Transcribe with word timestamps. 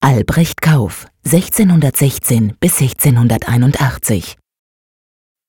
Albrecht 0.00 0.62
Kauf, 0.62 1.08
1616 1.24 2.54
bis 2.60 2.80
1681. 2.80 4.36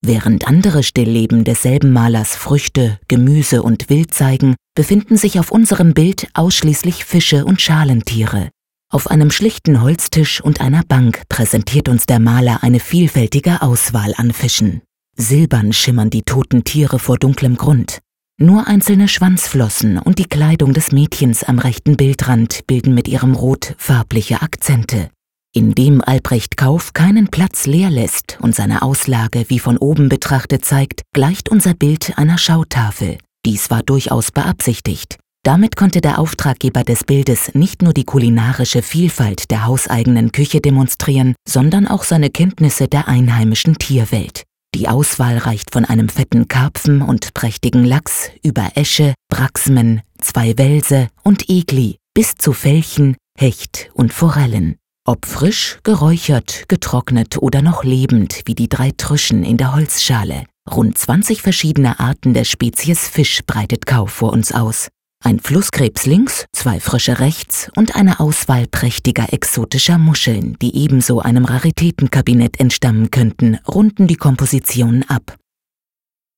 Während 0.06 0.46
andere 0.46 0.82
Stillleben 0.82 1.44
desselben 1.44 1.90
Malers 1.90 2.36
Früchte, 2.36 2.98
Gemüse 3.08 3.62
und 3.62 3.88
Wild 3.88 4.12
zeigen, 4.12 4.54
befinden 4.74 5.16
sich 5.16 5.40
auf 5.40 5.50
unserem 5.50 5.94
Bild 5.94 6.28
ausschließlich 6.34 7.06
Fische 7.06 7.46
und 7.46 7.62
Schalentiere. 7.62 8.50
Auf 8.92 9.10
einem 9.10 9.30
schlichten 9.30 9.80
Holztisch 9.80 10.42
und 10.42 10.60
einer 10.60 10.82
Bank 10.86 11.22
präsentiert 11.30 11.88
uns 11.88 12.04
der 12.04 12.18
Maler 12.18 12.62
eine 12.62 12.80
vielfältige 12.80 13.62
Auswahl 13.62 14.12
an 14.18 14.34
Fischen. 14.34 14.82
Silbern 15.16 15.72
schimmern 15.72 16.10
die 16.10 16.22
toten 16.22 16.64
Tiere 16.64 16.98
vor 16.98 17.16
dunklem 17.16 17.56
Grund. 17.56 18.00
Nur 18.38 18.66
einzelne 18.66 19.08
Schwanzflossen 19.08 19.96
und 19.96 20.18
die 20.18 20.28
Kleidung 20.28 20.74
des 20.74 20.92
Mädchens 20.92 21.44
am 21.44 21.58
rechten 21.58 21.96
Bildrand 21.96 22.66
bilden 22.66 22.92
mit 22.92 23.08
ihrem 23.08 23.32
Rot 23.32 23.74
farbliche 23.78 24.42
Akzente. 24.42 25.08
Indem 25.56 26.00
Albrecht 26.00 26.56
Kauf 26.56 26.94
keinen 26.94 27.28
Platz 27.28 27.66
leer 27.66 27.88
lässt 27.88 28.38
und 28.40 28.56
seine 28.56 28.82
Auslage 28.82 29.44
wie 29.46 29.60
von 29.60 29.78
oben 29.78 30.08
betrachtet 30.08 30.64
zeigt, 30.64 31.02
gleicht 31.14 31.48
unser 31.48 31.74
Bild 31.74 32.18
einer 32.18 32.38
Schautafel. 32.38 33.18
Dies 33.46 33.70
war 33.70 33.84
durchaus 33.84 34.32
beabsichtigt. 34.32 35.16
Damit 35.44 35.76
konnte 35.76 36.00
der 36.00 36.18
Auftraggeber 36.18 36.82
des 36.82 37.04
Bildes 37.04 37.54
nicht 37.54 37.82
nur 37.82 37.92
die 37.92 38.02
kulinarische 38.02 38.82
Vielfalt 38.82 39.52
der 39.52 39.64
hauseigenen 39.64 40.32
Küche 40.32 40.60
demonstrieren, 40.60 41.36
sondern 41.48 41.86
auch 41.86 42.02
seine 42.02 42.30
Kenntnisse 42.30 42.88
der 42.88 43.06
einheimischen 43.06 43.78
Tierwelt. 43.78 44.42
Die 44.74 44.88
Auswahl 44.88 45.38
reicht 45.38 45.72
von 45.72 45.84
einem 45.84 46.08
fetten 46.08 46.48
Karpfen 46.48 47.00
und 47.00 47.32
prächtigen 47.32 47.84
Lachs 47.84 48.30
über 48.42 48.72
Esche, 48.74 49.14
Braxmen, 49.28 50.02
zwei 50.20 50.58
Welse 50.58 51.06
und 51.22 51.48
Egli 51.48 51.98
bis 52.12 52.34
zu 52.34 52.52
Felchen, 52.52 53.16
Hecht 53.38 53.90
und 53.94 54.12
Forellen. 54.12 54.78
Ob 55.06 55.26
frisch, 55.26 55.80
geräuchert, 55.82 56.64
getrocknet 56.66 57.36
oder 57.36 57.60
noch 57.60 57.84
lebend, 57.84 58.40
wie 58.46 58.54
die 58.54 58.70
drei 58.70 58.90
Trüschen 58.90 59.44
in 59.44 59.58
der 59.58 59.74
Holzschale. 59.74 60.46
Rund 60.70 60.96
20 60.96 61.42
verschiedene 61.42 62.00
Arten 62.00 62.32
der 62.32 62.44
Spezies 62.44 63.06
Fisch 63.06 63.40
breitet 63.46 63.84
Kau 63.84 64.06
vor 64.06 64.32
uns 64.32 64.52
aus. 64.52 64.88
Ein 65.22 65.40
Flusskrebs 65.40 66.06
links, 66.06 66.46
zwei 66.52 66.80
Frösche 66.80 67.18
rechts 67.18 67.70
und 67.76 67.96
eine 67.96 68.18
Auswahl 68.18 68.66
prächtiger 68.66 69.30
exotischer 69.30 69.98
Muscheln, 69.98 70.56
die 70.62 70.74
ebenso 70.74 71.20
einem 71.20 71.44
Raritätenkabinett 71.44 72.58
entstammen 72.58 73.10
könnten, 73.10 73.58
runden 73.68 74.06
die 74.06 74.16
Komposition 74.16 75.02
ab. 75.02 75.36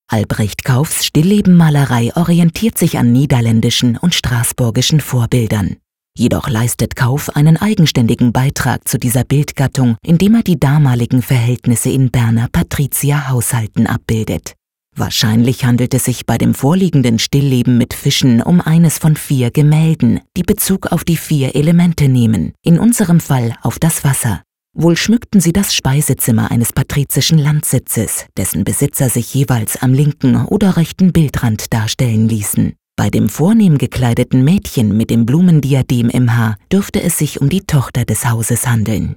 Albrecht 0.08 0.64
Kaufs 0.64 1.06
Stilllebenmalerei 1.06 2.10
orientiert 2.16 2.78
sich 2.78 2.98
an 2.98 3.12
niederländischen 3.12 3.96
und 3.96 4.12
straßburgischen 4.12 5.00
Vorbildern. 5.00 5.76
Jedoch 6.18 6.48
leistet 6.48 6.96
Kauf 6.96 7.36
einen 7.36 7.58
eigenständigen 7.58 8.32
Beitrag 8.32 8.88
zu 8.88 8.98
dieser 8.98 9.22
Bildgattung, 9.22 9.96
indem 10.02 10.36
er 10.36 10.42
die 10.42 10.58
damaligen 10.58 11.20
Verhältnisse 11.20 11.90
in 11.90 12.10
Berner 12.10 12.48
Patrizierhaushalten 12.50 13.86
abbildet. 13.86 14.54
Wahrscheinlich 14.96 15.66
handelt 15.66 15.92
es 15.92 16.06
sich 16.06 16.24
bei 16.24 16.38
dem 16.38 16.54
vorliegenden 16.54 17.18
Stillleben 17.18 17.76
mit 17.76 17.92
Fischen 17.92 18.40
um 18.40 18.62
eines 18.62 18.96
von 18.96 19.14
vier 19.14 19.50
Gemälden, 19.50 20.20
die 20.38 20.42
Bezug 20.42 20.86
auf 20.86 21.04
die 21.04 21.18
vier 21.18 21.54
Elemente 21.54 22.08
nehmen, 22.08 22.54
in 22.62 22.78
unserem 22.78 23.20
Fall 23.20 23.54
auf 23.60 23.78
das 23.78 24.02
Wasser. 24.02 24.40
Wohl 24.72 24.96
schmückten 24.96 25.40
sie 25.40 25.52
das 25.52 25.74
Speisezimmer 25.74 26.50
eines 26.50 26.72
patrizischen 26.72 27.36
Landsitzes, 27.36 28.24
dessen 28.38 28.64
Besitzer 28.64 29.10
sich 29.10 29.34
jeweils 29.34 29.82
am 29.82 29.92
linken 29.92 30.46
oder 30.46 30.78
rechten 30.78 31.12
Bildrand 31.12 31.74
darstellen 31.74 32.26
ließen. 32.26 32.72
Bei 32.98 33.10
dem 33.10 33.28
vornehm 33.28 33.76
gekleideten 33.76 34.42
Mädchen 34.42 34.96
mit 34.96 35.10
dem 35.10 35.26
Blumendiadem 35.26 36.08
im 36.08 36.34
Haar 36.34 36.56
dürfte 36.72 37.02
es 37.02 37.18
sich 37.18 37.42
um 37.42 37.50
die 37.50 37.60
Tochter 37.60 38.06
des 38.06 38.24
Hauses 38.24 38.66
handeln. 38.66 39.16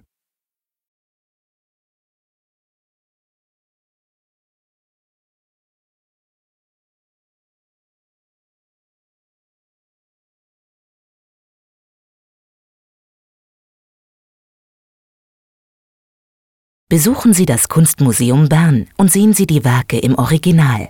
Besuchen 16.90 17.34
Sie 17.34 17.46
das 17.46 17.70
Kunstmuseum 17.70 18.50
Bern 18.50 18.90
und 18.98 19.10
sehen 19.10 19.34
Sie 19.34 19.46
die 19.46 19.64
Werke 19.64 20.00
im 20.00 20.16
Original 20.16 20.90